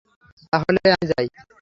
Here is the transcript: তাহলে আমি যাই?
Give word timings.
তাহলে 0.53 0.79
আমি 0.91 1.05
যাই? 1.11 1.25